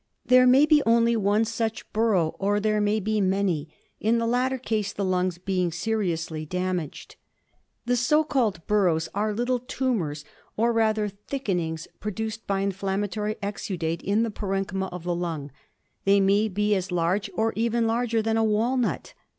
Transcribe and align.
There 0.25 0.47
may 0.47 0.65
be 0.65 0.81
only 0.83 1.15
one 1.15 1.45
such 1.45 1.93
burrow 1.93 2.29
or 2.39 2.59
there 2.59 2.81
may 2.81 2.99
be 2.99 3.21
many, 3.21 3.69
in 3.99 4.17
the 4.17 4.25
latter 4.25 4.57
case 4.57 4.91
the 4.91 5.05
lungs 5.05 5.37
being 5.37 5.71
seriously 5.71 6.43
damaged. 6.43 7.17
The 7.85 7.95
so 7.95 8.23
called 8.23 8.65
burrows 8.65 9.09
are 9.13 9.31
little 9.31 9.59
tumours 9.59 10.25
or, 10.57 10.73
rather, 10.73 11.07
thickenings 11.07 11.87
produced 11.99 12.47
by 12.47 12.61
in 12.61 12.71
flammatory 12.71 13.35
exudate 13.43 14.01
in 14.01 14.23
the 14.23 14.31
parenchyma 14.31 14.89
of 14.91 15.03
the 15.03 15.13
lung. 15.13 15.51
They 16.05 16.19
may 16.19 16.47
be 16.47 16.73
as 16.73 16.91
large 16.91 17.29
or 17.35 17.53
even 17.55 17.85
larger 17.85 18.23
than 18.23 18.37
a 18.37 18.43
walnut. 18.43 19.13